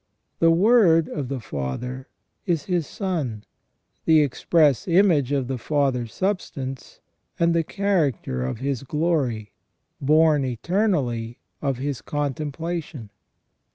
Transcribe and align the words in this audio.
The 0.39 0.49
Word 0.49 1.07
of 1.09 1.27
the 1.27 1.39
Father 1.39 2.07
is 2.47 2.65
His 2.65 2.87
Son, 2.87 3.43
the 4.05 4.21
express 4.21 4.87
image 4.87 5.31
of 5.31 5.47
the 5.47 5.59
Father's 5.59 6.11
substance, 6.11 6.99
and 7.39 7.53
the 7.53 7.63
character 7.63 8.43
of 8.43 8.57
His 8.57 8.81
glory, 8.81 9.51
born 10.01 10.43
eternally 10.43 11.37
of 11.61 11.77
His 11.77 12.01
contemplation. 12.01 13.11